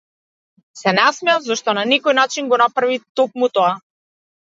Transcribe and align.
Се 0.81 0.93
насмеав, 0.99 1.45
зашто 1.51 1.77
на 1.81 1.85
некој 1.93 2.19
начин 2.23 2.53
го 2.55 2.63
направи 2.65 3.01
токму 3.21 3.55
тоа. 3.57 3.73